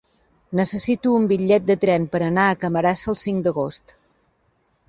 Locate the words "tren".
1.85-2.09